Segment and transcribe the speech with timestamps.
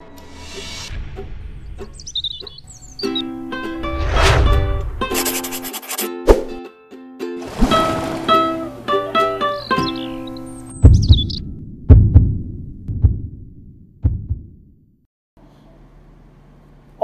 [0.00, 0.06] you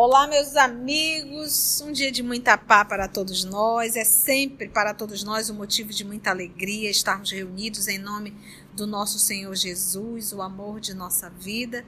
[0.09, 1.80] Olá, meus amigos.
[1.80, 3.96] Um dia de muita paz para todos nós.
[3.96, 8.32] É sempre para todos nós um motivo de muita alegria estarmos reunidos em nome
[8.73, 11.84] do nosso Senhor Jesus, o amor de nossa vida,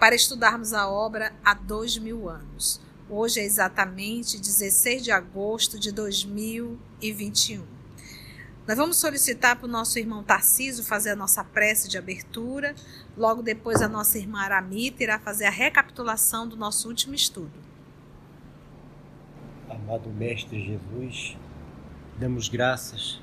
[0.00, 2.80] para estudarmos a obra há dois mil anos.
[3.08, 7.79] Hoje é exatamente 16 de agosto de 2021.
[8.70, 12.72] Nós vamos solicitar para o nosso irmão Tarciso fazer a nossa prece de abertura.
[13.16, 17.50] Logo depois, a nossa irmã Aramita irá fazer a recapitulação do nosso último estudo.
[19.68, 21.36] Amado Mestre Jesus,
[22.16, 23.20] damos graças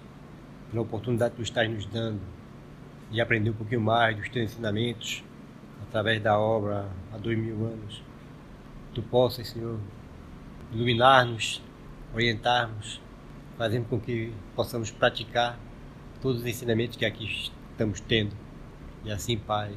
[0.70, 2.20] pela oportunidade que tu estás nos dando
[3.10, 5.24] de aprender um pouquinho mais dos teus ensinamentos
[5.88, 8.04] através da obra há dois mil anos.
[8.94, 9.80] Tu possas, Senhor,
[10.74, 11.64] iluminar-nos,
[12.14, 13.07] orientar-nos
[13.58, 15.60] fazendo com que possamos praticar
[16.22, 18.36] todos os ensinamentos que aqui estamos tendo.
[19.04, 19.76] E assim, Pai,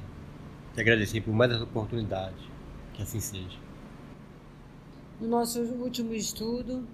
[0.75, 2.51] te agradecer por mais essa oportunidade.
[2.95, 3.59] Que assim seja.
[5.21, 6.87] No nosso último estudo,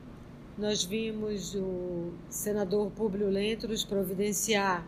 [0.59, 4.87] nós vimos o senador Públio Lentulus providenciar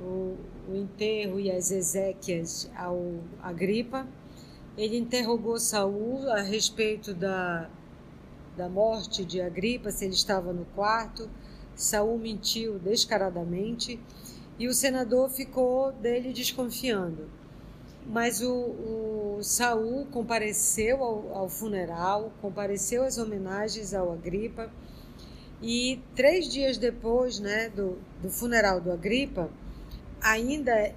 [0.00, 0.36] o,
[0.68, 4.06] o enterro e as exéquias ao Agripa.
[4.76, 7.68] Ele interrogou Saul a respeito da
[8.60, 11.30] da morte de Agripa, se ele estava no quarto.
[11.74, 13.98] Saul mentiu descaradamente
[14.58, 17.26] e o senador ficou dele desconfiando.
[18.06, 24.70] Mas o, o Saul compareceu ao, ao funeral, compareceu às homenagens ao Agripa
[25.62, 29.48] e três dias depois, né, do, do funeral do Agripa,
[30.20, 30.92] ainda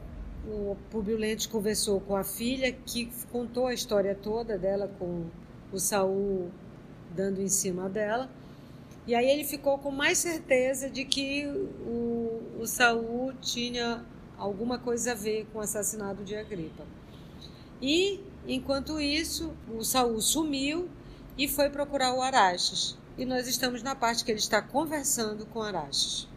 [0.45, 5.27] o Publio Lentulus conversou com a filha que contou a história toda dela com
[5.71, 6.51] o Saul
[7.15, 8.29] dando em cima dela.
[9.05, 14.03] E aí ele ficou com mais certeza de que o, o Saul tinha
[14.37, 16.83] alguma coisa a ver com o assassinato de Agripa.
[17.81, 20.89] E, enquanto isso, o Saul sumiu
[21.37, 22.97] e foi procurar o Araxes.
[23.17, 26.27] E nós estamos na parte que ele está conversando com Araxes.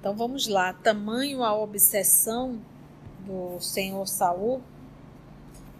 [0.00, 0.72] Então vamos lá.
[0.72, 2.60] Tamanho a obsessão
[3.26, 4.62] do senhor Saul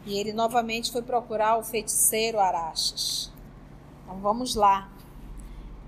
[0.06, 3.33] e ele novamente foi procurar o feiticeiro Araxes.
[4.05, 4.89] Então vamos lá.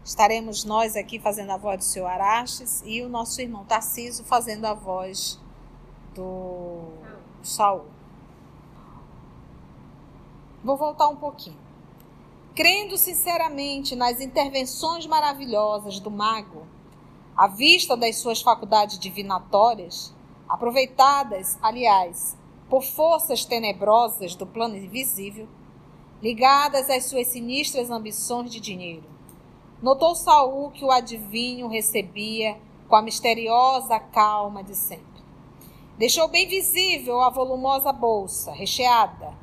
[0.05, 4.65] Estaremos nós aqui fazendo a voz do seu Araxes e o nosso irmão Tarciso fazendo
[4.65, 5.39] a voz
[6.15, 6.81] do
[7.43, 7.87] Saul.
[10.65, 11.59] Vou voltar um pouquinho.
[12.55, 16.67] Crendo sinceramente nas intervenções maravilhosas do mago,
[17.37, 20.13] à vista das suas faculdades divinatórias,
[20.49, 22.37] aproveitadas, aliás,
[22.69, 25.49] por forças tenebrosas do plano invisível,
[26.23, 29.05] ligadas às suas sinistras ambições de dinheiro.
[29.83, 32.59] Notou Saul que o adivinho recebia
[32.89, 35.07] com a misteriosa calma de sempre.
[35.97, 39.37] Deixou bem visível a volumosa bolsa, recheada,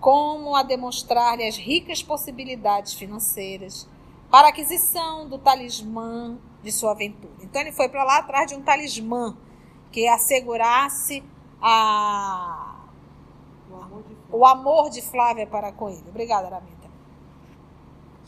[0.00, 3.88] como a demonstrar-lhe as ricas possibilidades financeiras
[4.30, 7.34] para aquisição do talismã de sua aventura.
[7.42, 9.36] Então ele foi para lá atrás de um talismã
[9.92, 11.22] que assegurasse
[11.66, 12.76] a,
[13.70, 16.04] o, amor o amor de Flávia para com ele.
[16.06, 16.90] Obrigada, Aramita.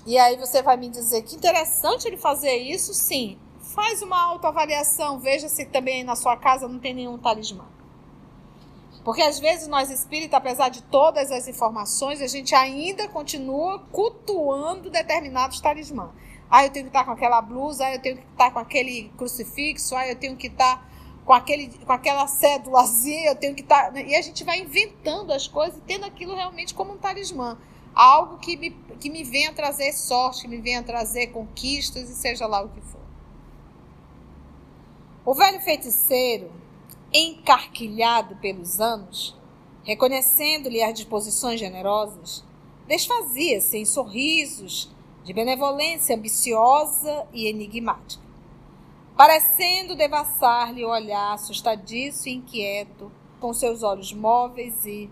[0.06, 3.38] E aí você vai me dizer que interessante ele fazer isso, sim.
[3.60, 7.66] Faz uma autoavaliação, veja se também na sua casa não tem nenhum talismã.
[9.04, 14.88] Porque às vezes nós espíritas, apesar de todas as informações, a gente ainda continua cultuando
[14.88, 16.10] determinados talismãs.
[16.48, 19.12] Ah, eu tenho que estar com aquela blusa, ah, eu tenho que estar com aquele
[19.16, 20.95] crucifixo, ah, eu tenho que estar
[21.26, 23.92] com, aquele, com aquela cédulazinha, eu tenho que estar.
[23.92, 27.59] Tá, e a gente vai inventando as coisas e tendo aquilo realmente como um talismã.
[27.92, 28.70] Algo que me,
[29.00, 32.81] que me venha trazer sorte, que me venha trazer conquistas e seja lá o que
[32.81, 33.00] for.
[35.25, 36.53] O velho feiticeiro,
[37.12, 39.37] encarquilhado pelos anos,
[39.82, 42.44] reconhecendo-lhe as disposições generosas,
[42.87, 44.94] desfazia-se em sorrisos
[45.25, 48.25] de benevolência ambiciosa e enigmática
[49.16, 53.10] parecendo devassar-lhe o olhar assustadiço e inquieto,
[53.40, 55.10] com seus olhos móveis e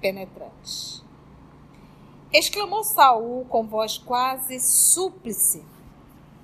[0.00, 1.04] penetrantes.
[2.32, 5.62] Exclamou Saul com voz quase súplice.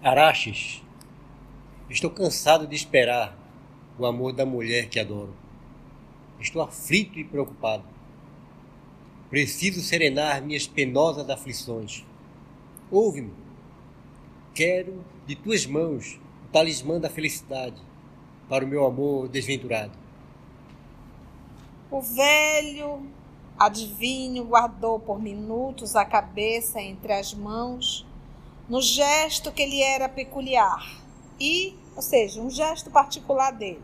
[0.02, 0.82] Araxes,
[1.88, 3.36] estou cansado de esperar
[3.98, 5.34] o amor da mulher que adoro.
[6.38, 7.84] Estou aflito e preocupado.
[9.28, 12.04] Preciso serenar minhas penosas aflições.
[12.90, 13.32] Ouve-me.
[14.54, 16.18] Quero de tuas mãos
[16.52, 17.80] talismã da felicidade
[18.48, 19.92] para o meu amor desventurado.
[21.90, 23.06] O velho
[23.58, 28.06] adivinho guardou por minutos a cabeça entre as mãos,
[28.68, 31.00] no gesto que lhe era peculiar
[31.38, 33.82] e, ou seja, um gesto particular dele.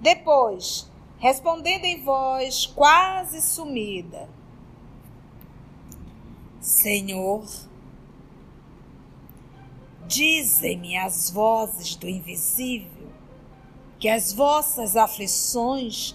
[0.00, 4.28] Depois, respondendo em voz quase sumida:
[6.60, 7.44] Senhor,
[10.06, 13.06] dizem-me as vozes do invisível
[13.98, 16.14] que as vossas aflições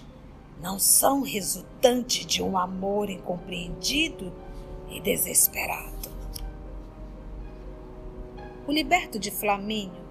[0.62, 4.32] não são resultante de um amor incompreendido
[4.90, 6.12] e desesperado.
[8.68, 10.02] O liberto de Flamínio,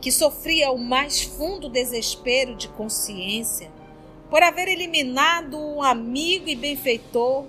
[0.00, 3.70] que sofria o mais fundo desespero de consciência
[4.30, 7.44] por haver eliminado um amigo e benfeitor,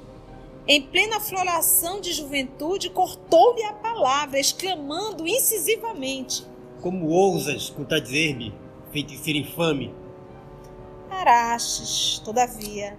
[0.67, 6.45] em plena floração de juventude, cortou-lhe a palavra, exclamando incisivamente:
[6.81, 8.53] Como ousas contradizer-me,
[8.91, 9.93] feiticeiro infame?
[11.09, 12.97] Araches, todavia,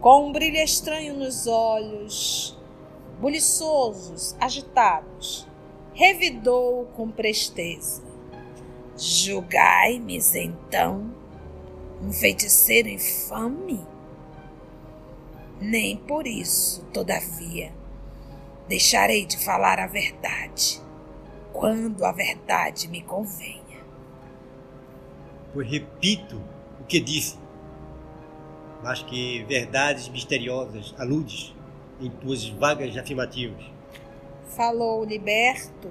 [0.00, 2.58] com um brilho estranho nos olhos,
[3.20, 5.46] buliçosos, agitados,
[5.94, 8.02] revidou com presteza:
[8.98, 11.14] Julgai-me, então,
[12.02, 13.95] um feiticeiro infame?
[15.60, 17.72] Nem por isso, todavia,
[18.68, 20.82] deixarei de falar a verdade,
[21.52, 23.84] quando a verdade me convenha.
[25.54, 26.42] Pois repito
[26.80, 27.38] o que disse,
[28.82, 31.54] mas que verdades misteriosas aludes
[32.00, 33.64] em tuas vagas afirmativas.
[34.48, 35.90] Falou liberto,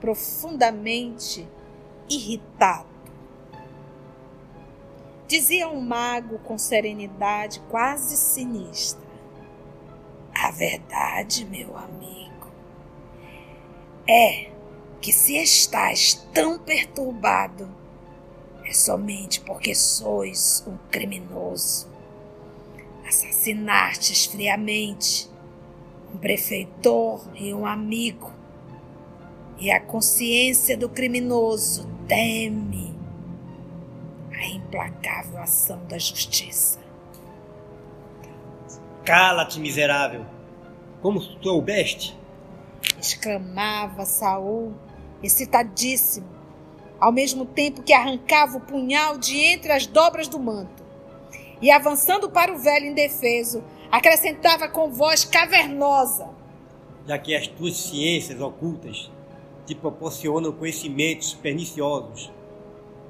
[0.00, 1.46] profundamente
[2.08, 2.94] irritado.
[5.26, 9.03] Dizia um mago com serenidade quase sinistra.
[10.34, 12.48] A verdade, meu amigo,
[14.08, 14.50] é
[15.00, 17.68] que se estás tão perturbado,
[18.64, 21.88] é somente porque sois um criminoso.
[23.06, 25.30] Assassinastes friamente
[26.14, 28.32] um prefeitor e um amigo,
[29.58, 32.94] e a consciência do criminoso teme
[34.32, 36.83] a implacável ação da justiça.
[39.04, 40.24] Cala-te, miserável!
[41.02, 42.16] Como soubeste?
[42.98, 44.72] exclamava Saul,
[45.22, 46.26] excitadíssimo,
[46.98, 50.82] ao mesmo tempo que arrancava o punhal de entre as dobras do manto.
[51.60, 56.28] E avançando para o velho indefeso, acrescentava com voz cavernosa:
[57.06, 59.10] Já que as tuas ciências ocultas
[59.66, 62.32] te proporcionam conhecimentos perniciosos,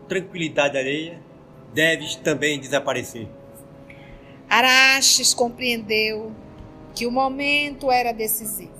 [0.08, 1.20] tranquilidade alheia,
[1.72, 3.28] deves também desaparecer.
[4.48, 6.32] Araches compreendeu
[6.94, 8.72] que o momento era decisivo.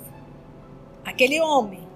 [1.05, 1.87] Aquele homem,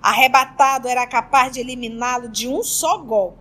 [0.00, 3.38] arrebatado, era capaz de eliminá-lo de um só golpe.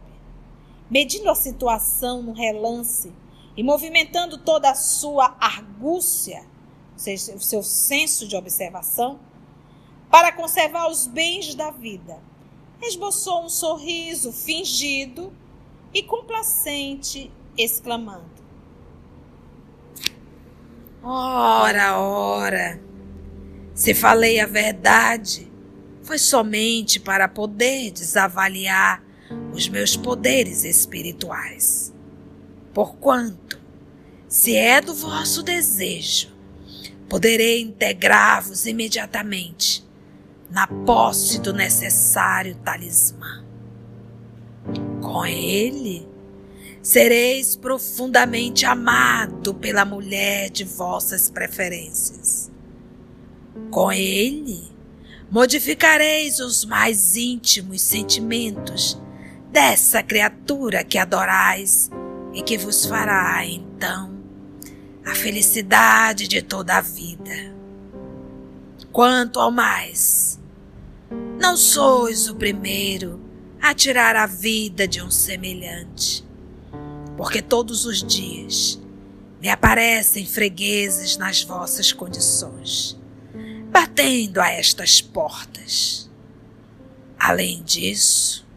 [0.89, 3.13] Medindo a situação no relance
[3.55, 6.45] e movimentando toda a sua argúcia,
[6.93, 9.19] ou seja, o seu senso de observação,
[10.09, 12.19] para conservar os bens da vida,
[12.81, 15.33] esboçou um sorriso fingido
[15.93, 18.36] e complacente, exclamando:
[21.03, 22.79] Ora, ora,
[23.73, 25.51] se falei a verdade,
[26.01, 29.03] foi somente para poder desavaliar
[29.53, 31.93] os meus poderes espirituais.
[32.73, 33.59] Porquanto,
[34.27, 36.35] se é do vosso desejo,
[37.07, 39.85] poderei integrar-vos imediatamente
[40.49, 43.45] na posse do necessário talismã.
[45.01, 46.07] Com ele,
[46.87, 52.49] sereis profundamente amado pela mulher de vossas preferências.
[53.69, 54.71] Com ele,
[55.29, 58.97] modificareis os mais íntimos sentimentos
[59.51, 61.91] dessa criatura que adorais
[62.33, 64.17] e que vos fará, então,
[65.05, 67.53] a felicidade de toda a vida.
[68.93, 70.39] Quanto ao mais,
[71.37, 73.19] não sois o primeiro
[73.61, 76.25] a tirar a vida de um semelhante
[77.17, 78.79] porque todos os dias
[79.41, 82.97] me aparecem fregueses nas vossas condições,
[83.71, 86.09] batendo a estas portas.
[87.19, 88.47] Além disso,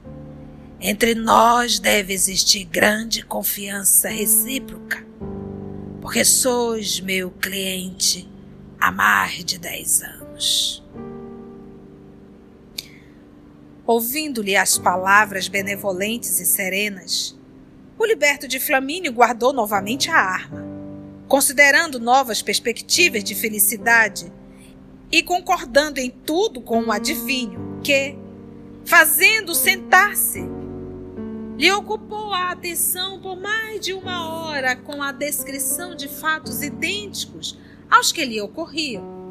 [0.78, 5.06] entre nós deve existir grande confiança recíproca,
[6.02, 8.28] porque sois meu cliente
[8.78, 10.84] há mais de dez anos.
[13.86, 17.39] Ouvindo-lhe as palavras benevolentes e serenas,
[18.00, 20.64] o liberto de Flamínio guardou novamente a arma,
[21.28, 24.32] considerando novas perspectivas de felicidade
[25.12, 28.16] e concordando em tudo com o adivinho que,
[28.86, 30.40] fazendo sentar-se,
[31.58, 37.58] lhe ocupou a atenção por mais de uma hora com a descrição de fatos idênticos
[37.90, 39.30] aos que lhe ocorriam,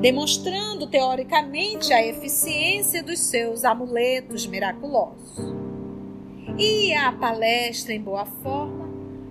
[0.00, 5.65] demonstrando teoricamente a eficiência dos seus amuletos miraculosos.
[6.58, 8.86] Ia à palestra em boa forma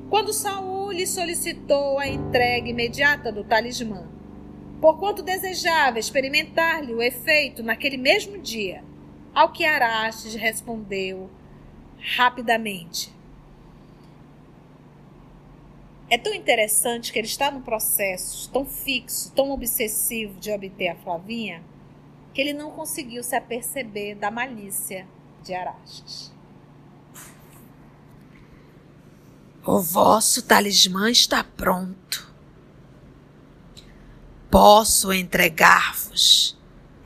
[0.09, 4.07] quando Saul lhe solicitou a entrega imediata do talismã,
[4.79, 8.83] porquanto desejava experimentar-lhe o efeito naquele mesmo dia,
[9.33, 11.29] ao que Arastes respondeu
[12.15, 13.11] rapidamente.
[16.07, 20.95] É tão interessante que ele está num processo tão fixo, tão obsessivo de obter a
[20.95, 21.63] Flavinha,
[22.31, 25.07] que ele não conseguiu se aperceber da malícia
[25.41, 26.34] de Arastes.
[29.65, 32.31] O vosso talismã está pronto.
[34.49, 36.57] Posso entregar-vos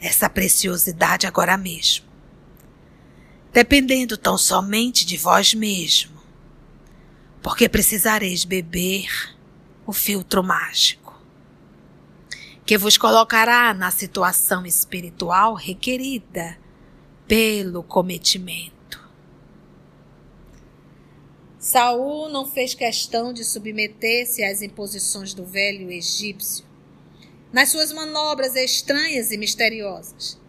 [0.01, 2.09] essa preciosidade agora mesmo
[3.51, 6.17] dependendo tão somente de vós mesmo,
[7.41, 9.35] porque precisareis beber
[9.85, 11.19] o filtro mágico,
[12.65, 16.57] que vos colocará na situação espiritual requerida
[17.27, 18.78] pelo cometimento.
[21.59, 26.63] Saul não fez questão de submeter-se às imposições do velho egípcio,
[27.51, 30.39] nas suas manobras estranhas e misteriosas,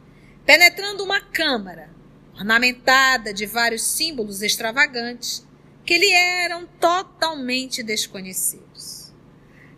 [0.47, 1.90] penetrando uma câmara
[2.33, 5.45] ornamentada de vários símbolos extravagantes
[5.85, 9.12] que lhe eram totalmente desconhecidos.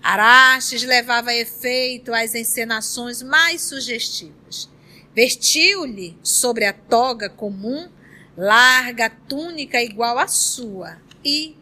[0.02, 4.68] Arastes levava a efeito as encenações mais sugestivas.
[5.14, 7.88] Vestiu-lhe sobre a toga comum
[8.36, 11.56] larga túnica igual à sua e,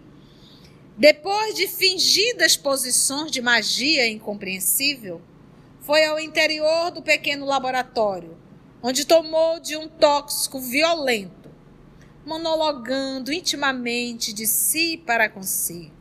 [0.96, 5.20] depois de fingidas posições de magia incompreensível,
[5.80, 8.40] foi ao interior do pequeno laboratório
[8.82, 11.50] onde tomou de um tóxico violento,
[12.24, 15.94] monologando intimamente de si para consigo.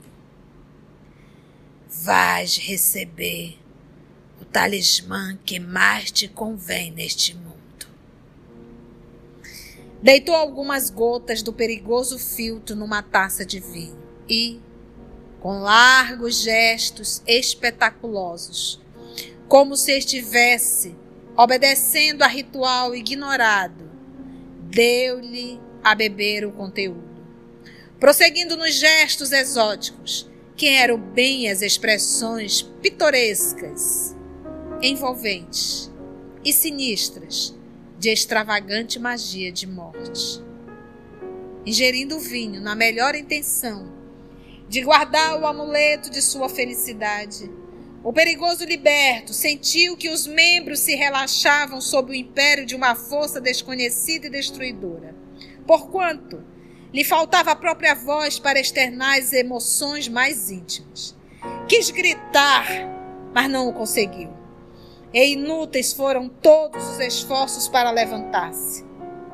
[1.90, 3.60] Vais receber
[4.40, 7.49] o talismã que mais te convém neste mundo.
[10.02, 14.58] Deitou algumas gotas do perigoso filtro numa taça de vinho e,
[15.42, 18.82] com largos gestos espetaculosos,
[19.46, 20.96] como se estivesse
[21.36, 23.92] obedecendo a ritual ignorado,
[24.70, 27.04] deu-lhe a beber o conteúdo.
[28.00, 34.16] Prosseguindo nos gestos exóticos, que eram bem as expressões pitorescas,
[34.82, 35.92] envolventes
[36.44, 37.59] e sinistras
[38.00, 40.42] de extravagante magia de morte.
[41.66, 43.92] Ingerindo o vinho na melhor intenção
[44.70, 47.52] de guardar o amuleto de sua felicidade,
[48.02, 53.42] o perigoso liberto sentiu que os membros se relaxavam sob o império de uma força
[53.42, 55.14] desconhecida e destruidora.
[55.68, 56.42] Porquanto
[56.94, 61.14] lhe faltava a própria voz para externar as emoções mais íntimas.
[61.68, 62.66] Quis gritar,
[63.34, 64.40] mas não o conseguiu.
[65.14, 68.86] E inúteis foram todos os esforços para levantar-se.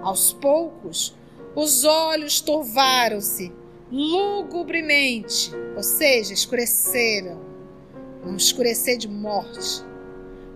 [0.01, 1.15] Aos poucos,
[1.55, 3.51] os olhos turvaram-se
[3.91, 7.39] lugubremente, ou seja, escureceram
[8.25, 9.84] um escurecer de morte,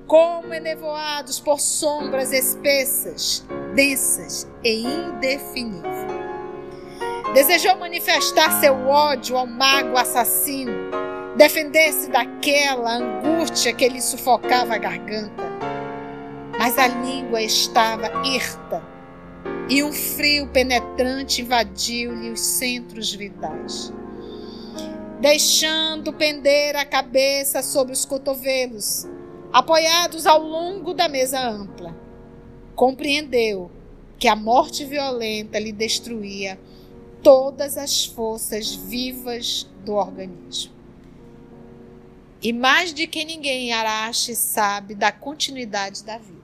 [0.08, 3.46] como enevoados por sombras espessas,
[3.76, 6.10] densas e indefiníveis.
[7.34, 10.89] Desejou manifestar seu ódio ao mago assassino,
[11.40, 15.44] defender-se daquela angústia que lhe sufocava a garganta.
[16.60, 18.84] Mas a língua estava hirta
[19.70, 23.92] e um frio penetrante invadiu-lhe os centros vitais
[25.20, 29.06] deixando pender a cabeça sobre os cotovelos,
[29.52, 31.94] apoiados ao longo da mesa ampla.
[32.74, 33.70] Compreendeu
[34.18, 36.58] que a morte violenta lhe destruía
[37.22, 40.79] todas as forças vivas do organismo.
[42.42, 46.40] E mais de que ninguém Arache sabe da continuidade da vida.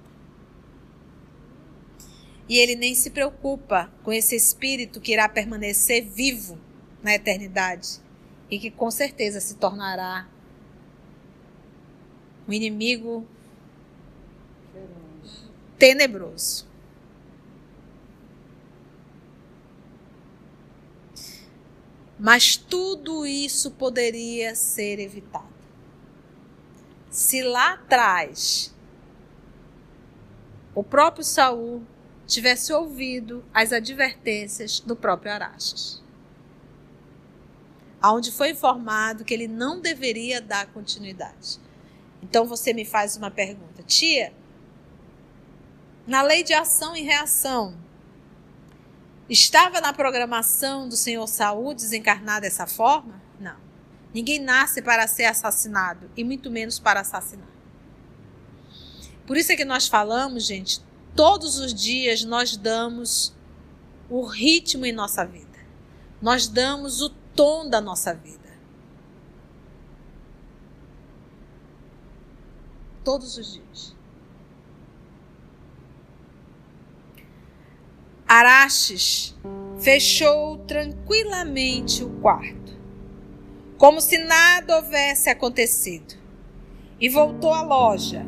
[2.49, 6.59] E ele nem se preocupa com esse espírito que irá permanecer vivo
[7.01, 7.99] na eternidade
[8.51, 10.27] e que com certeza se tornará
[12.47, 13.25] um inimigo
[15.79, 16.67] tenebroso.
[22.19, 25.54] Mas tudo isso poderia ser evitado.
[27.15, 28.75] Se lá atrás
[30.75, 31.81] o próprio Saul
[32.27, 36.03] tivesse ouvido as advertências do próprio Araxes
[38.03, 41.57] onde foi informado que ele não deveria dar continuidade.
[42.21, 44.33] Então você me faz uma pergunta, tia,
[46.05, 47.75] na lei de ação e reação,
[49.27, 53.24] Estava na programação do Senhor Saul desencarnar dessa forma?
[54.15, 57.49] Ninguém nasce para ser assassinado e muito menos para assassinar.
[59.27, 60.81] Por isso é que nós falamos, gente,
[61.13, 63.35] todos os dias nós damos
[64.09, 65.59] o ritmo em nossa vida.
[66.21, 68.57] Nós damos o tom da nossa vida.
[73.03, 73.93] Todos os dias.
[78.25, 79.35] Araches
[79.77, 82.64] fechou tranquilamente o quarto,
[83.77, 86.15] como se nada houvesse acontecido,
[86.99, 88.25] e voltou à loja,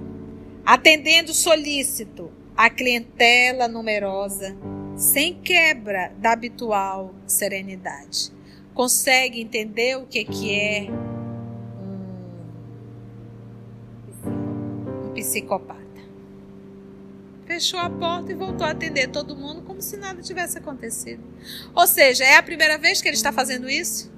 [0.65, 4.57] atendendo solícito a clientela numerosa,
[4.95, 8.31] sem quebra da habitual serenidade.
[8.73, 10.87] Consegue entender o que, que é
[14.25, 15.77] um, um psicopata?
[17.45, 21.23] Fechou a porta e voltou a atender todo mundo como se nada tivesse acontecido.
[21.73, 24.11] Ou seja, é a primeira vez que ele está fazendo isso?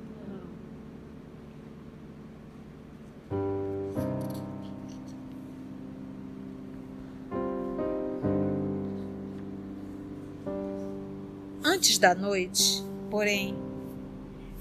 [11.99, 13.57] Da noite, porém,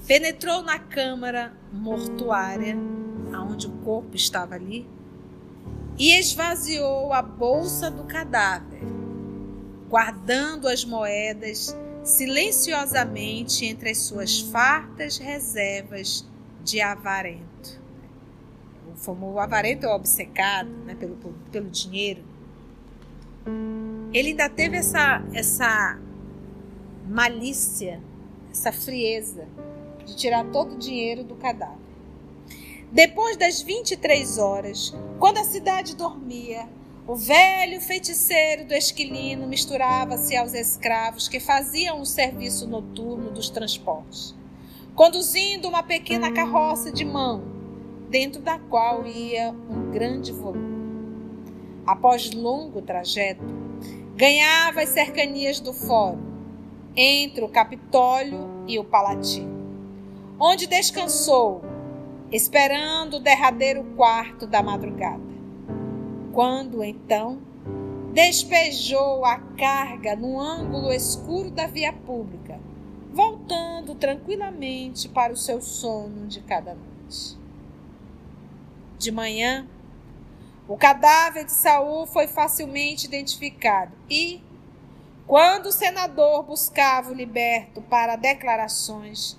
[0.05, 2.75] penetrou na câmara mortuária,
[3.33, 4.87] aonde o corpo estava ali,
[5.97, 8.81] e esvaziou a bolsa do cadáver,
[9.89, 16.25] guardando as moedas silenciosamente entre as suas fartas reservas
[16.63, 17.79] de avarento.
[19.07, 21.15] O avarento é obcecado né, pelo,
[21.51, 22.23] pelo dinheiro.
[24.13, 25.99] Ele ainda teve essa, essa
[27.09, 27.99] malícia,
[28.51, 29.47] essa frieza
[30.05, 31.89] de tirar todo o dinheiro do cadáver.
[32.91, 36.69] Depois das 23 horas, quando a cidade dormia,
[37.07, 44.35] o velho feiticeiro do esquilino misturava-se aos escravos que faziam o serviço noturno dos transportes,
[44.93, 47.41] conduzindo uma pequena carroça de mão,
[48.07, 50.77] dentro da qual ia um grande volume.
[51.87, 53.43] Após longo trajeto,
[54.15, 56.28] ganhava as cercanias do fórum,
[56.95, 61.61] entre o Capitólio e o Palatino, onde descansou,
[62.31, 65.29] esperando o derradeiro quarto da madrugada.
[66.31, 67.41] Quando então
[68.13, 72.59] despejou a carga no ângulo escuro da via pública,
[73.11, 77.37] voltando tranquilamente para o seu sono de cada noite.
[78.97, 79.67] De manhã,
[80.67, 84.41] o cadáver de Saul foi facilmente identificado e,
[85.29, 89.37] quando o senador buscava o liberto para declarações,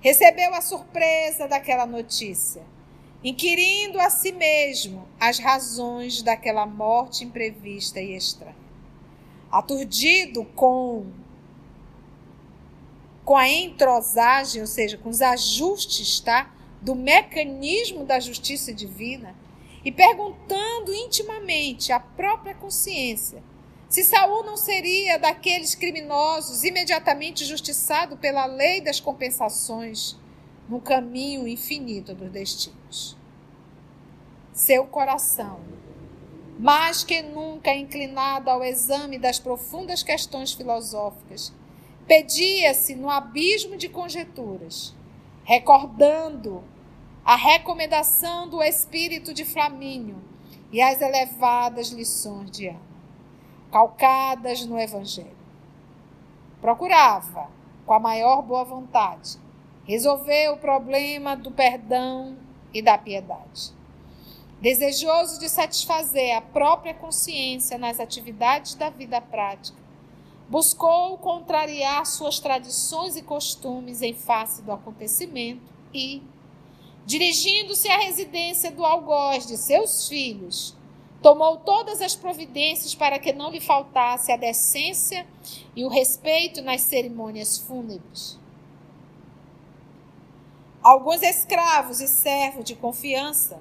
[0.00, 2.62] recebeu a surpresa daquela notícia,
[3.22, 8.56] inquirindo a si mesmo as razões daquela morte imprevista e estranha.
[9.52, 11.04] Aturdido com
[13.22, 19.36] com a entrosagem, ou seja, com os ajustes, tá, do mecanismo da justiça divina,
[19.84, 23.42] e perguntando intimamente à própria consciência
[23.88, 30.16] se Saul não seria daqueles criminosos imediatamente justiçado pela lei das compensações
[30.68, 33.16] no caminho infinito dos destinos.
[34.52, 35.60] Seu coração,
[36.58, 41.52] mais que nunca inclinado ao exame das profundas questões filosóficas,
[42.08, 44.94] pedia-se no abismo de conjecturas,
[45.44, 46.64] recordando
[47.24, 50.20] a recomendação do espírito de Flamínio
[50.72, 52.85] e as elevadas lições de Ana
[53.76, 55.36] calcadas no Evangelho.
[56.62, 57.50] Procurava,
[57.84, 59.36] com a maior boa vontade,
[59.84, 62.38] resolver o problema do perdão
[62.72, 63.74] e da piedade.
[64.62, 69.76] Desejoso de satisfazer a própria consciência nas atividades da vida prática,
[70.48, 76.22] buscou contrariar suas tradições e costumes em face do acontecimento e,
[77.04, 80.74] dirigindo-se à residência do algoz de seus filhos,
[81.26, 85.26] tomou todas as providências para que não lhe faltasse a decência
[85.74, 88.38] e o respeito nas cerimônias fúnebres.
[90.80, 93.60] Alguns escravos e servos de confiança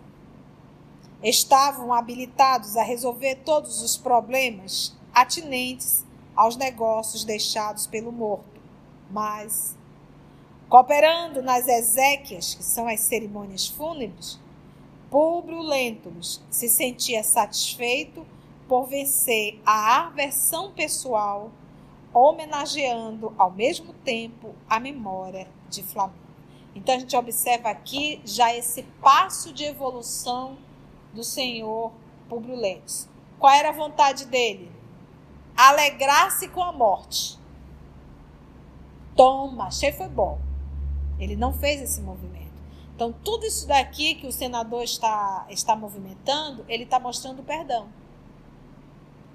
[1.23, 8.61] estavam habilitados a resolver todos os problemas atinentes aos negócios deixados pelo morto,
[9.09, 9.75] mas,
[10.69, 14.39] cooperando nas exéquias, que são as cerimônias fúnebres,
[15.09, 18.25] Públio Lentulus se sentia satisfeito
[18.67, 21.51] por vencer a aversão pessoal,
[22.13, 26.25] homenageando ao mesmo tempo a memória de Flamengo.
[26.73, 30.57] Então a gente observa aqui já esse passo de evolução
[31.13, 31.91] do Senhor
[32.27, 33.07] Públio Lentulus.
[33.39, 34.71] Qual era a vontade dele?
[35.55, 37.39] Alegrar-se com a morte.
[39.15, 40.39] Toma, achei foi bom.
[41.17, 42.44] Ele não fez esse movimento.
[42.95, 47.89] Então, tudo isso daqui que o senador está, está movimentando, ele está mostrando perdão.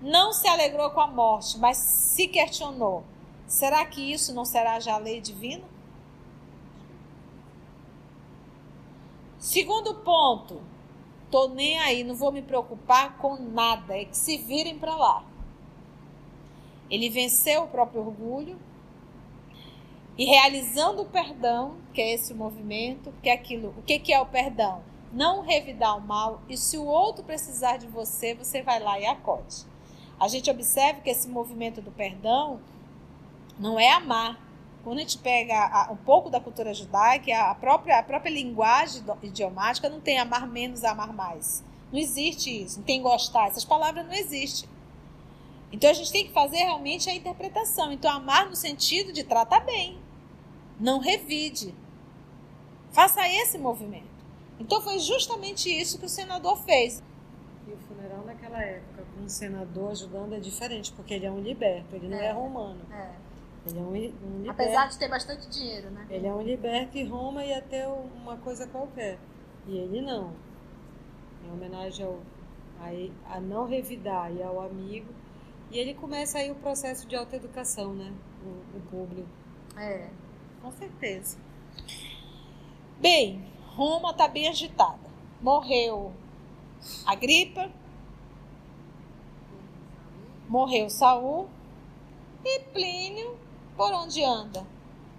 [0.01, 3.05] Não se alegrou com a morte, mas se questionou:
[3.47, 5.65] será que isso não será já lei divina?
[9.39, 10.63] Segundo ponto,
[11.31, 15.23] tô nem aí, não vou me preocupar com nada, é que se virem para lá.
[16.89, 18.59] Ele venceu o próprio orgulho
[20.21, 24.21] e realizando o perdão, que é esse movimento, que é aquilo, o que, que é
[24.21, 24.83] o perdão?
[25.11, 29.07] Não revidar o mal e se o outro precisar de você, você vai lá e
[29.07, 29.65] acode.
[30.21, 32.61] A gente observa que esse movimento do perdão
[33.59, 34.39] não é amar,
[34.85, 39.89] quando a gente pega um pouco da cultura judaica, a própria, a própria linguagem idiomática
[39.89, 41.65] não tem amar menos, amar mais.
[41.91, 43.49] Não existe isso, não tem gostar.
[43.49, 44.69] Essas palavras não existem.
[45.73, 47.91] Então a gente tem que fazer realmente a interpretação.
[47.91, 49.99] Então, amar no sentido de tratar bem.
[50.81, 51.75] Não revide.
[52.91, 54.09] Faça esse movimento.
[54.59, 57.03] Então foi justamente isso que o senador fez.
[57.69, 61.41] E o funeral naquela época, com um senador ajudando, é diferente, porque ele é um
[61.41, 62.81] liberto, ele não é, é romano.
[62.91, 63.11] É.
[63.67, 64.51] Ele é um, um liberto.
[64.51, 66.07] Apesar de ter bastante dinheiro, né?
[66.09, 69.19] Ele é um liberto e Roma ia ter uma coisa qualquer.
[69.67, 70.33] E ele não.
[71.45, 72.21] Em homenagem ao,
[72.81, 75.13] a, a não revidar e ao amigo.
[75.71, 78.13] E ele começa aí o processo de autoeducação, né?
[78.43, 79.29] O, o público.
[79.77, 80.09] É,
[80.63, 81.39] com certeza.
[82.99, 85.11] Bem, Roma está bem agitada.
[85.41, 86.13] Morreu
[87.07, 87.71] a gripe.
[90.49, 91.49] Morreu Saul.
[92.45, 93.39] E Plínio
[93.77, 94.67] por onde anda?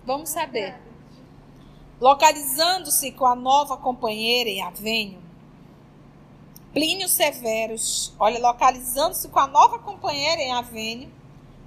[0.05, 0.79] Vamos saber.
[1.99, 5.21] Localizando-se com a nova companheira em Avenho,
[6.73, 11.11] Plínio Severus, olha, localizando-se com a nova companheira em Avenho,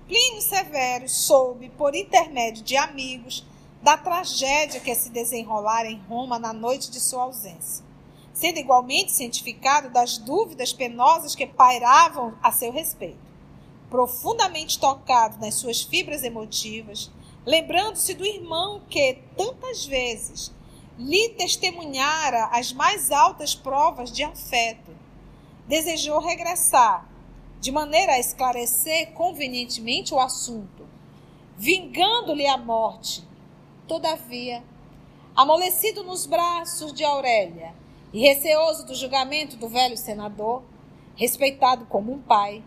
[0.06, 3.44] Plínio Severus soube, por intermédio de amigos,
[3.84, 7.84] da tragédia que se desenrolara em Roma na noite de sua ausência,
[8.32, 13.24] sendo igualmente cientificado das dúvidas penosas que pairavam a seu respeito
[13.94, 17.12] profundamente tocado nas suas fibras emotivas,
[17.46, 20.52] lembrando-se do irmão que, tantas vezes,
[20.98, 24.90] lhe testemunhara as mais altas provas de afeto,
[25.68, 27.08] desejou regressar,
[27.60, 30.88] de maneira a esclarecer convenientemente o assunto,
[31.56, 33.22] vingando-lhe a morte.
[33.86, 34.62] Todavia,
[35.36, 37.74] amolecido nos braços de Aurélia
[38.12, 40.62] e receoso do julgamento do velho senador,
[41.16, 42.62] respeitado como um pai,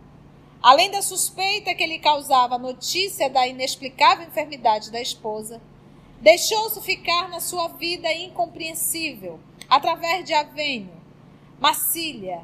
[0.62, 5.62] Além da suspeita que lhe causava a notícia da inexplicável enfermidade da esposa,
[6.20, 10.92] deixou-se ficar na sua vida incompreensível, através de Avenho,
[11.60, 12.42] Massília,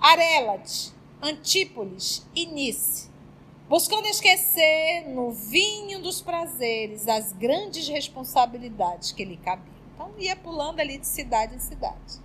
[0.00, 3.10] Arelate, Antípolis e Nice,
[3.68, 9.74] buscando esquecer no vinho dos prazeres as grandes responsabilidades que lhe cabiam.
[9.94, 12.20] Então ia pulando ali de cidade em cidade.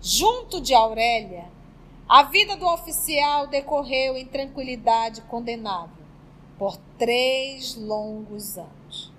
[0.00, 1.50] Junto de Aurélia,
[2.08, 6.04] a vida do oficial decorreu em tranquilidade condenável
[6.58, 9.12] por três longos anos.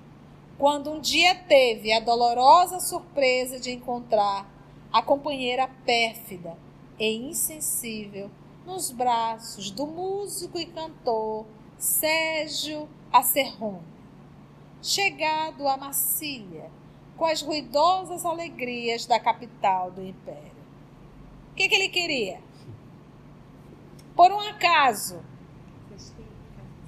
[0.58, 4.50] Quando um dia teve a dolorosa surpresa de encontrar
[4.92, 6.58] a companheira pérfida
[6.98, 8.32] e insensível
[8.68, 11.46] nos braços do músico e cantor
[11.78, 13.82] Sérgio Acerrone,
[14.82, 16.70] chegado a Massília
[17.16, 20.52] com as ruidosas alegrias da capital do império.
[21.54, 22.42] O que, que ele queria?
[24.14, 25.24] Por um acaso,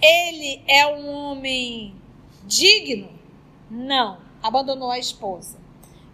[0.02, 1.96] ele é um homem
[2.44, 3.10] digno?
[3.72, 5.58] Não, abandonou a esposa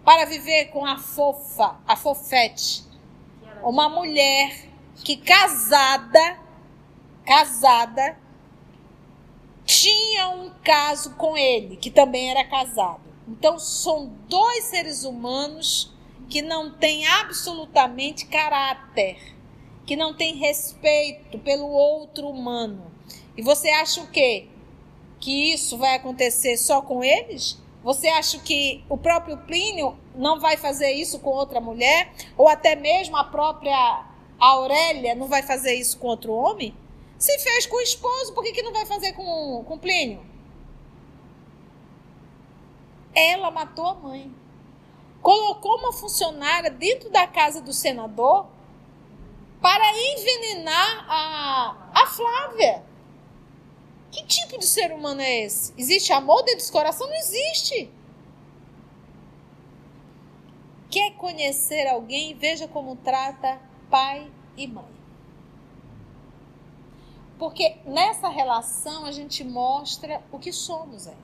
[0.06, 2.86] para viver com a fofa, a fofete,
[3.63, 6.39] uma mulher que casada,
[7.25, 8.17] casada,
[9.65, 13.01] tinha um caso com ele, que também era casado.
[13.27, 15.93] Então são dois seres humanos
[16.29, 19.36] que não têm absolutamente caráter
[19.86, 22.91] que não tem respeito pelo outro humano.
[23.38, 24.47] E você acha o quê?
[25.19, 27.62] Que isso vai acontecer só com eles?
[27.84, 32.12] Você acha que o próprio Plínio não vai fazer isso com outra mulher?
[32.36, 34.05] Ou até mesmo a própria
[34.39, 36.76] Aurélia não vai fazer isso com outro homem?
[37.17, 40.26] Se fez com o esposo, por que, que não vai fazer com, com Plínio?
[43.13, 44.32] Ela matou a mãe.
[45.21, 48.48] Colocou uma funcionária dentro da casa do senador
[49.62, 52.84] para envenenar a, a Flávia.
[54.12, 55.74] Que tipo de ser humano é esse?
[55.78, 57.08] Existe amor dentro desse coração?
[57.08, 57.91] Não existe.
[60.89, 62.34] Quer conhecer alguém?
[62.36, 64.95] Veja como trata pai e mãe.
[67.38, 71.17] Porque nessa relação a gente mostra o que somos aí.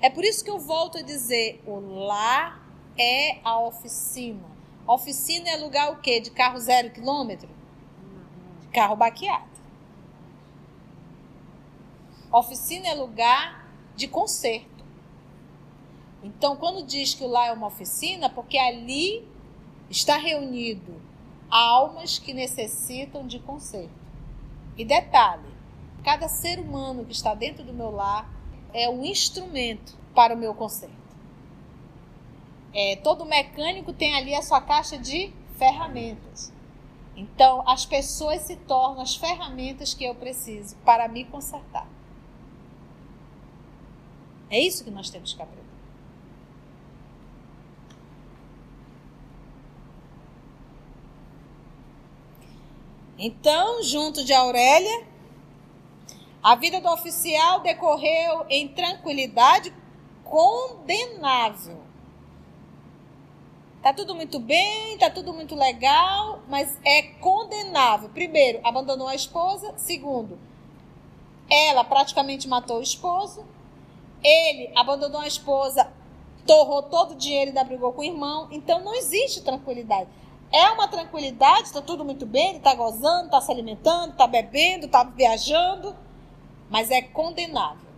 [0.00, 2.64] É por isso que eu volto a dizer: o lar
[2.96, 4.48] é a oficina.
[4.86, 6.20] Oficina é lugar o quê?
[6.20, 7.48] De carro zero quilômetro?
[8.62, 9.50] De carro baqueado.
[12.32, 14.84] Oficina é lugar de conserto.
[16.22, 19.26] Então, quando diz que o lar é uma oficina, porque ali
[19.88, 21.00] está reunido
[21.50, 23.90] almas que necessitam de conserto.
[24.76, 25.48] E detalhe:
[26.04, 28.30] cada ser humano que está dentro do meu lar
[28.72, 30.94] é um instrumento para o meu conserto.
[32.72, 36.52] É, todo mecânico tem ali a sua caixa de ferramentas.
[37.16, 41.86] Então, as pessoas se tornam as ferramentas que eu preciso para me consertar.
[44.48, 45.69] É isso que nós temos que aprender.
[53.22, 55.04] Então, junto de Aurélia,
[56.42, 59.70] a vida do oficial decorreu em tranquilidade
[60.24, 61.82] condenável.
[63.82, 68.08] Tá tudo muito bem, tá tudo muito legal, mas é condenável.
[68.08, 69.74] Primeiro, abandonou a esposa.
[69.76, 70.38] Segundo,
[71.50, 73.44] ela praticamente matou o esposo.
[74.24, 75.92] Ele abandonou a esposa,
[76.46, 78.48] torrou todo o dinheiro e ainda brigou com o irmão.
[78.50, 80.08] Então não existe tranquilidade.
[80.52, 85.04] É uma tranquilidade, está tudo muito bem, está gozando, está se alimentando, está bebendo, está
[85.04, 85.96] viajando,
[86.68, 87.88] mas é condenável.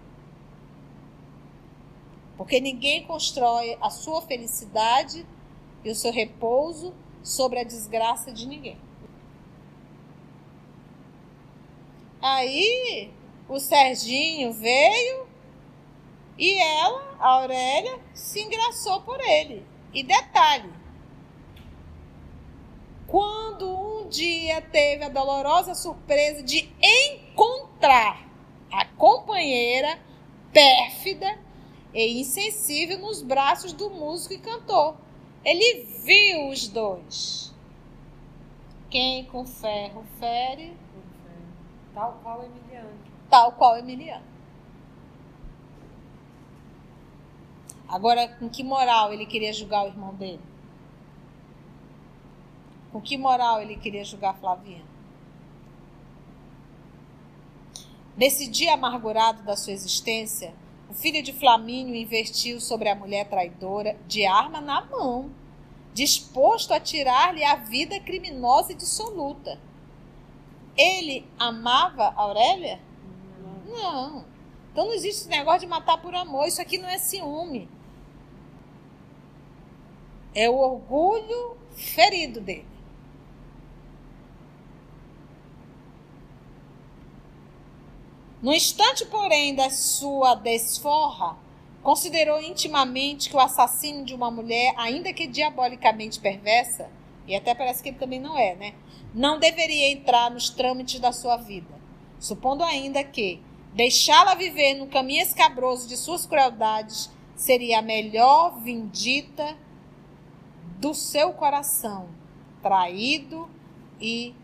[2.36, 5.26] Porque ninguém constrói a sua felicidade
[5.82, 8.78] e o seu repouso sobre a desgraça de ninguém.
[12.20, 13.10] Aí
[13.48, 15.26] o Serginho veio
[16.38, 19.64] e ela, a Aurélia, se engraçou por ele.
[19.92, 20.72] E detalhe,
[23.12, 28.27] quando um dia teve a dolorosa surpresa de encontrar
[28.72, 29.98] a companheira
[30.51, 31.38] pérfida
[31.92, 34.96] e insensível nos braços do músico e cantor.
[35.44, 37.55] Ele viu os dois.
[38.88, 40.75] Quem com ferro fere,
[41.92, 42.98] tal qual Emiliano.
[43.29, 44.25] Tal qual Emiliano.
[47.87, 50.51] Agora, com que moral ele queria julgar o irmão dele?
[52.92, 54.92] Com que moral ele queria julgar Flaviano?
[58.14, 60.55] Nesse dia amargurado da sua existência,
[60.90, 65.31] o filho de Flamínio investiu sobre a mulher traidora de arma na mão,
[65.94, 69.59] disposto a tirar-lhe a vida criminosa e dissoluta.
[70.76, 72.78] Ele amava Aurélia?
[73.66, 74.26] Não.
[74.70, 76.46] Então não existe esse negócio de matar por amor.
[76.46, 77.68] Isso aqui não é ciúme.
[80.35, 82.71] É o orgulho ferido dele.
[88.42, 91.37] No instante, porém, da sua desforra,
[91.81, 96.90] considerou intimamente que o assassino de uma mulher, ainda que diabolicamente perversa,
[97.24, 98.74] e até parece que ele também não é, né?
[99.14, 101.72] Não deveria entrar nos trâmites da sua vida,
[102.18, 103.40] supondo ainda que
[103.74, 109.57] deixá-la viver no caminho escabroso de suas crueldades seria a melhor vindita
[110.81, 112.09] do seu coração,
[112.61, 113.48] traído
[114.00, 114.35] e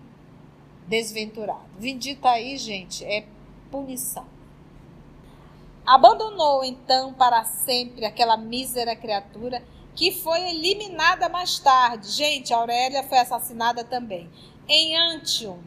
[0.87, 1.67] desventurado.
[1.79, 3.27] Vindita aí, gente, é
[3.71, 4.27] punição.
[5.87, 9.63] Abandonou então para sempre aquela mísera criatura
[9.95, 12.11] que foi eliminada mais tarde.
[12.11, 14.31] Gente, Aurélia foi assassinada também.
[14.69, 15.59] Em Antium,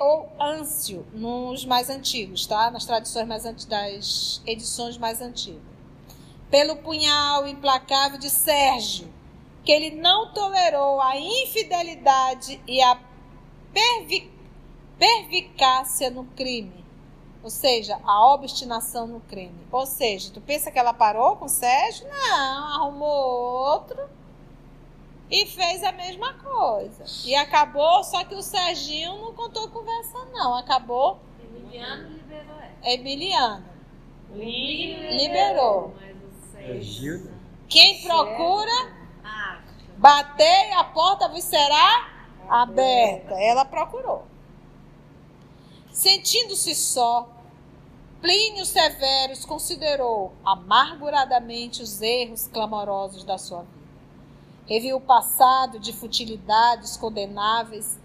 [0.00, 2.70] ou Ancio, nos mais antigos, tá?
[2.70, 5.62] Nas tradições mais das edições mais antigas.
[6.50, 9.12] Pelo punhal implacável de Sérgio,
[9.64, 12.98] que ele não tolerou a infidelidade e a
[13.72, 14.30] pervi
[14.98, 16.77] pervicácia no crime,
[17.42, 19.58] ou seja, a obstinação no crime.
[19.70, 22.06] Ou seja, tu pensa que ela parou com o Sérgio?
[22.08, 24.08] Não, arrumou outro
[25.30, 27.04] e fez a mesma coisa.
[27.24, 30.54] E acabou, só que o Serginho não contou conversa, não.
[30.56, 31.18] Acabou.
[31.42, 32.92] Emiliano liberou ela.
[32.92, 33.64] Emiliano.
[34.34, 35.10] liberou.
[35.10, 35.94] liberou.
[36.58, 37.38] É Gilda?
[37.68, 38.92] Quem procura,
[39.98, 42.08] bater a porta será
[42.48, 43.34] aberta.
[43.34, 44.26] Ela procurou.
[45.98, 47.28] Sentindo-se só,
[48.20, 53.88] Plínio Severus considerou amarguradamente os erros clamorosos da sua vida.
[54.64, 57.98] Reviu o passado de futilidades condenáveis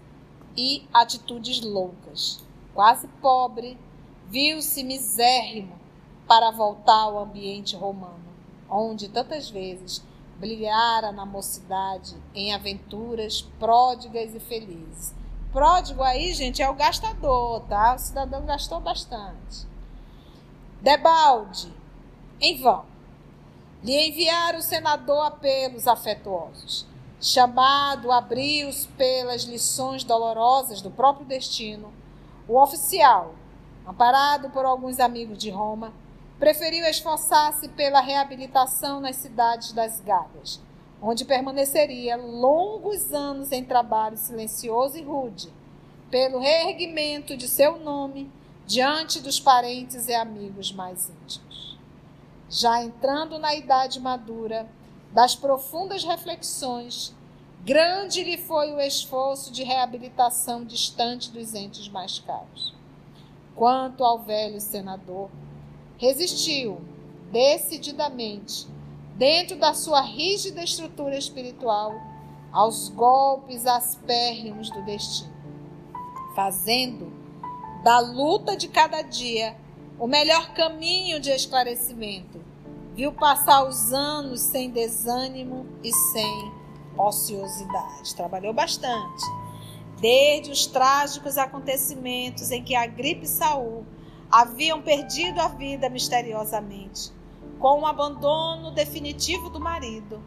[0.56, 2.42] e atitudes loucas.
[2.74, 3.78] Quase pobre,
[4.26, 5.78] viu-se misérrimo
[6.26, 8.24] para voltar ao ambiente romano,
[8.68, 10.02] onde tantas vezes
[10.40, 15.14] brilhara na mocidade em aventuras pródigas e felizes
[15.54, 17.94] pródigo aí, gente, é o gastador, tá?
[17.94, 19.68] O cidadão gastou bastante.
[20.82, 21.72] Debalde,
[22.40, 22.84] Em vão.
[23.80, 26.86] Lhe enviaram o senador apelos afetuosos.
[27.20, 28.20] Chamado a
[28.98, 31.92] pelas lições dolorosas do próprio destino,
[32.48, 33.34] o oficial,
[33.86, 35.92] amparado por alguns amigos de Roma,
[36.38, 40.60] preferiu esforçar-se pela reabilitação nas cidades das Gálias,
[41.00, 45.52] onde permaneceria longos anos em trabalho silencioso e rude,
[46.10, 48.30] pelo reerguimento de seu nome
[48.66, 51.78] diante dos parentes e amigos mais íntimos.
[52.48, 54.68] Já entrando na idade madura,
[55.12, 57.14] das profundas reflexões,
[57.64, 62.74] grande lhe foi o esforço de reabilitação distante dos entes mais caros.
[63.54, 65.30] Quanto ao velho senador,
[65.96, 66.80] resistiu
[67.30, 68.66] decididamente,
[69.16, 71.94] dentro da sua rígida estrutura espiritual,
[72.52, 75.32] aos golpes aspérrimos do destino,
[76.34, 77.12] fazendo
[77.82, 79.56] da luta de cada dia
[79.98, 82.42] o melhor caminho de esclarecimento.
[82.94, 86.52] Viu passar os anos sem desânimo e sem
[86.96, 88.14] ociosidade.
[88.14, 89.24] Trabalhou bastante.
[90.00, 93.84] Desde os trágicos acontecimentos em que a gripe Saul
[94.30, 97.12] haviam perdido a vida misteriosamente,
[97.64, 100.20] com o abandono definitivo do marido.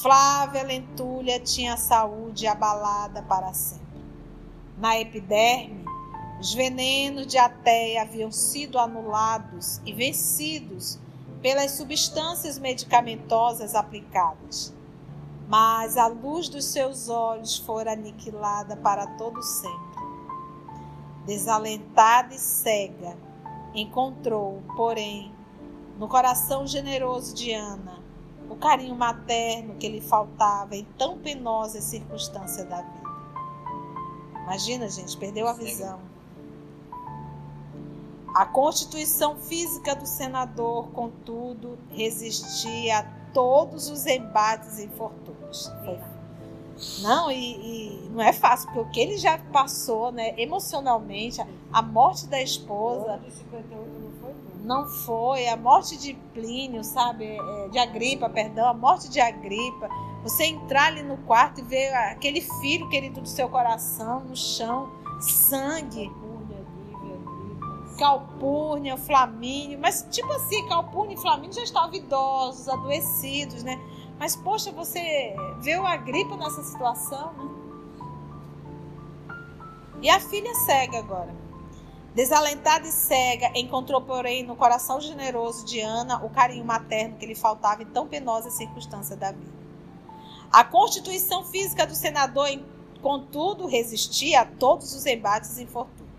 [0.00, 4.00] Flávia Lentulha tinha a saúde abalada para sempre.
[4.78, 5.84] Na epiderme,
[6.38, 10.96] os venenos de ateia haviam sido anulados e vencidos
[11.42, 14.72] pelas substâncias medicamentosas aplicadas.
[15.48, 20.04] Mas a luz dos seus olhos fora aniquilada para todo sempre.
[21.26, 23.18] Desalentada e cega,
[23.74, 25.34] encontrou, porém,
[26.00, 28.02] no coração generoso de Ana,
[28.48, 33.10] o carinho materno que lhe faltava em tão penosa circunstância da vida.
[34.44, 36.00] Imagina, gente, perdeu a visão.
[38.34, 43.02] A constituição física do senador, contudo, resistia a
[43.34, 45.70] todos os embates e infortúnios.
[47.02, 51.82] Não, e, e, não é fácil, porque o que ele já passou, né, emocionalmente, a
[51.82, 53.20] morte da esposa.
[54.62, 57.24] Não foi, a morte de Plínio, sabe?
[57.24, 59.88] É, de Agripa, perdão, a morte de Agripa.
[60.22, 64.90] Você entrar ali no quarto e ver aquele filho querido do seu coração no chão,
[65.20, 66.10] sangue.
[67.98, 73.78] Calpurnia, Flamínio, mas tipo assim, Calpurnia e Flamínio já estavam idosos, adoecidos, né?
[74.18, 77.50] Mas, poxa, você vê a gripe nessa situação, né?
[80.02, 81.39] E a filha cega agora.
[82.14, 87.36] Desalentada e cega, encontrou, porém, no coração generoso de Ana o carinho materno que lhe
[87.36, 89.60] faltava em tão penosa circunstância da vida.
[90.52, 92.48] A constituição física do senador,
[93.00, 96.10] contudo, resistia a todos os embates e infortúnios.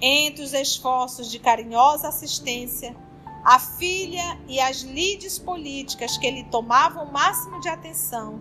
[0.00, 2.96] Entre os esforços de carinhosa assistência,
[3.44, 8.40] a filha e as lides políticas que lhe tomavam o máximo de atenção.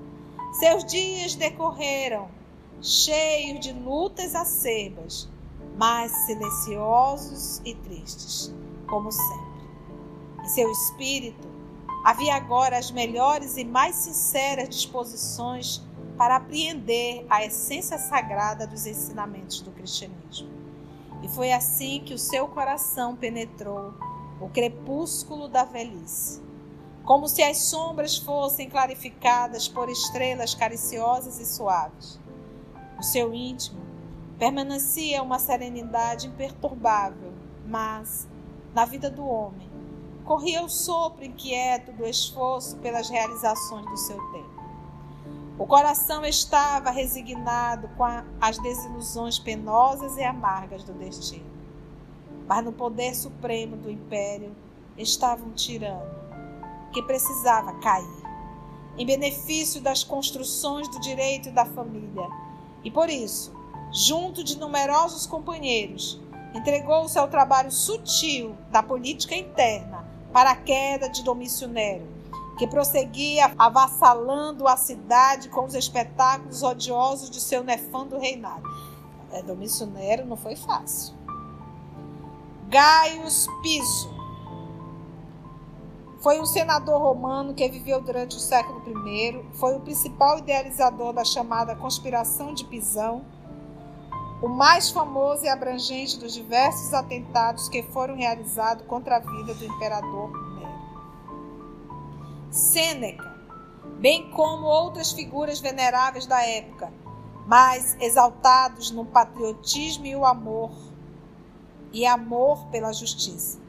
[0.54, 2.30] Seus dias decorreram
[2.82, 5.30] cheios de lutas acerbas,
[5.82, 8.54] mas silenciosos e tristes,
[8.88, 9.64] como sempre.
[10.44, 11.50] Em seu espírito
[12.06, 15.82] havia agora as melhores e mais sinceras disposições
[16.20, 20.52] para apreender a essência sagrada dos ensinamentos do cristianismo.
[21.24, 23.92] E foi assim que o seu coração penetrou
[24.40, 26.44] o crepúsculo da velhice,
[27.04, 32.20] como se as sombras fossem clarificadas por estrelas cariciosas e suaves.
[32.98, 33.91] No seu íntimo
[34.42, 37.32] permanecia uma serenidade imperturbável,
[37.68, 38.28] mas,
[38.74, 39.70] na vida do homem,
[40.26, 44.50] corria o sopro inquieto do esforço pelas realizações do seu tempo.
[45.60, 48.04] O coração estava resignado com
[48.42, 51.52] as desilusões penosas e amargas do destino
[52.48, 54.54] mas no poder supremo do império
[54.98, 56.12] estava um tirano
[56.92, 58.24] que precisava cair
[58.98, 62.28] em benefício das construções do direito e da família.
[62.84, 63.61] E por isso,
[63.92, 66.20] junto de numerosos companheiros,
[66.54, 72.08] entregou-se ao trabalho sutil da política interna para a queda de Domício Nero,
[72.58, 78.64] que prosseguia avassalando a cidade com os espetáculos odiosos de seu nefando reinado.
[79.32, 81.16] É, Domício Nero não foi fácil.
[82.68, 84.10] Gaius Piso.
[86.22, 91.26] Foi um senador romano que viveu durante o século I, foi o principal idealizador da
[91.26, 93.26] chamada conspiração de Pisão,
[94.42, 99.66] o mais famoso e abrangente dos diversos atentados que foram realizados contra a vida do
[99.66, 100.82] imperador Nero.
[102.50, 103.40] Sêneca,
[104.00, 106.92] bem como outras figuras veneráveis da época,
[107.46, 110.72] mas exaltados no patriotismo e o amor,
[111.94, 113.60] e amor pela justiça.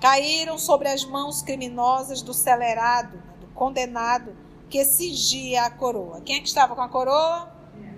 [0.00, 4.36] caíram sobre as mãos criminosas do celerado, do condenado,
[4.68, 6.20] que cingia a coroa.
[6.20, 7.52] Quem é que estava com a coroa?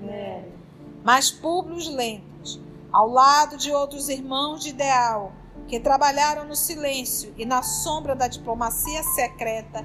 [0.08, 0.59] É.
[1.02, 2.60] Mas Públio Lentos,
[2.92, 5.32] ao lado de outros irmãos de ideal,
[5.66, 9.84] que trabalharam no silêncio e na sombra da diplomacia secreta,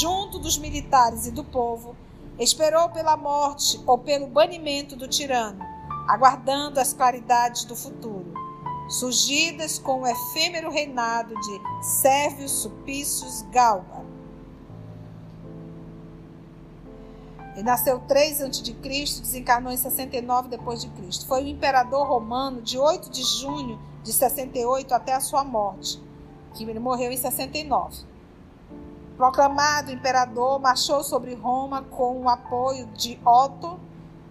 [0.00, 1.96] junto dos militares e do povo,
[2.38, 5.64] esperou pela morte ou pelo banimento do tirano,
[6.08, 8.34] aguardando as claridades do futuro,
[8.88, 14.01] surgidas com o efêmero reinado de Sérvio Supícios Galba.
[17.54, 18.72] Ele nasceu 3 a.C.,
[19.20, 21.26] desencarnou em 69 d.C.
[21.26, 26.00] Foi o imperador romano de 8 de junho de 68 até a sua morte,
[26.54, 28.04] que ele morreu em 69.
[29.16, 33.78] Proclamado imperador, marchou sobre Roma com o apoio de Otto,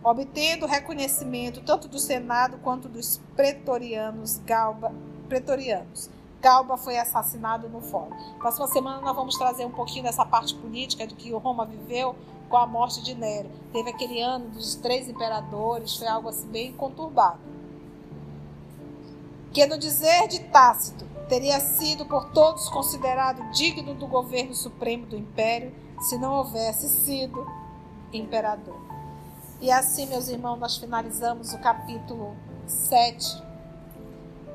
[0.03, 4.91] obtendo reconhecimento tanto do Senado quanto dos pretorianos Galba.
[5.29, 6.09] Pretorianos.
[6.41, 8.15] Galba foi assassinado no fórum.
[8.39, 12.15] Próxima semana nós vamos trazer um pouquinho dessa parte política de que Roma viveu
[12.51, 13.49] com a morte de Nero.
[13.71, 17.39] Teve aquele ano dos três imperadores, foi algo assim bem conturbado.
[19.53, 25.15] Que no dizer de Tácito, teria sido por todos considerado digno do governo supremo do
[25.15, 27.47] império se não houvesse sido
[28.11, 28.79] imperador.
[29.61, 32.35] E assim, meus irmãos, nós finalizamos o capítulo
[32.67, 33.41] 7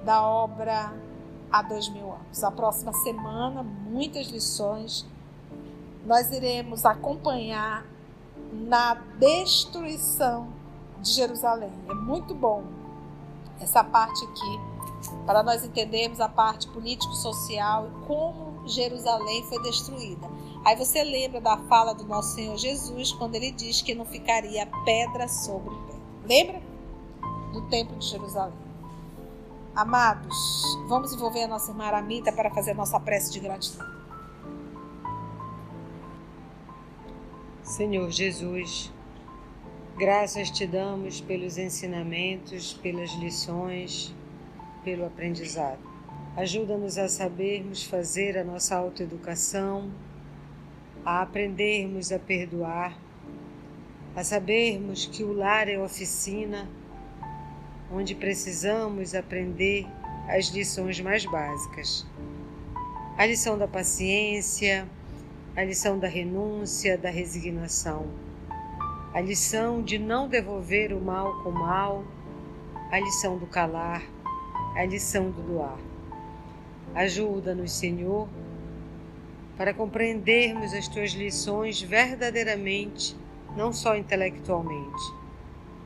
[0.04, 0.92] da obra
[1.50, 2.44] Há Dois Mil Anos.
[2.44, 5.06] A próxima semana, muitas lições,
[6.06, 7.84] nós iremos acompanhar
[8.52, 10.48] na destruição
[11.00, 11.72] de Jerusalém.
[11.90, 12.62] É muito bom
[13.60, 14.60] essa parte aqui
[15.26, 20.30] para nós entendermos a parte político-social e como Jerusalém foi destruída.
[20.64, 24.68] Aí você lembra da fala do nosso Senhor Jesus quando ele diz que não ficaria
[24.84, 26.02] pedra sobre pedra.
[26.26, 26.62] Lembra?
[27.52, 28.66] Do Templo de Jerusalém.
[29.74, 30.36] Amados,
[30.88, 33.95] vamos envolver a nossa irmã Aramita para fazer a nossa prece de gratidão.
[37.66, 38.92] Senhor Jesus,
[39.98, 44.14] graças te damos pelos ensinamentos, pelas lições
[44.84, 45.80] pelo aprendizado.
[46.36, 49.90] Ajuda-nos a sabermos fazer a nossa autoeducação,
[51.04, 52.96] a aprendermos a perdoar,
[54.14, 56.68] a sabermos que o lar é oficina
[57.90, 59.84] onde precisamos aprender
[60.28, 62.06] as lições mais básicas.
[63.18, 64.88] A lição da paciência,
[65.56, 68.06] a lição da renúncia, da resignação,
[69.14, 72.04] a lição de não devolver o mal com o mal,
[72.92, 74.02] a lição do calar,
[74.76, 75.78] a lição do doar.
[76.94, 78.28] Ajuda-nos, Senhor,
[79.56, 83.16] para compreendermos as tuas lições verdadeiramente,
[83.56, 85.14] não só intelectualmente,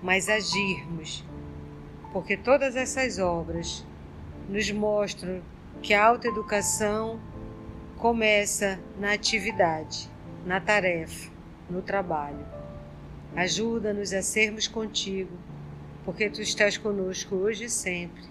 [0.03, 1.25] mas agirmos,
[2.13, 3.87] porque todas essas obras
[4.49, 5.41] nos mostram
[5.81, 7.21] que a autoeducação
[8.01, 10.09] começa na atividade,
[10.47, 11.31] na tarefa,
[11.69, 12.47] no trabalho.
[13.37, 15.39] Ajuda-nos a sermos contigo,
[16.03, 18.23] porque tu estás conosco hoje e sempre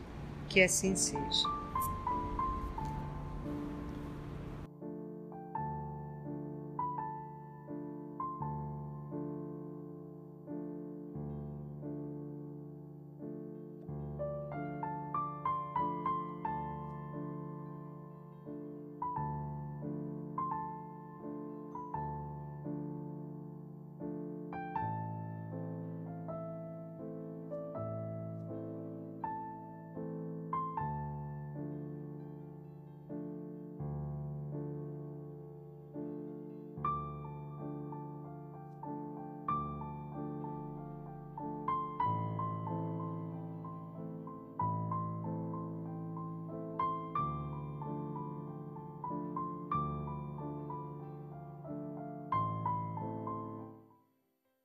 [0.50, 1.59] que assim seja.